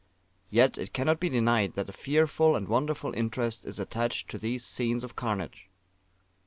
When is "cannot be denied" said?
0.93-1.75